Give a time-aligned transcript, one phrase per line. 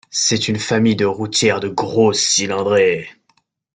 [0.09, 3.07] C'est une famille de routières de grosse cylindrée.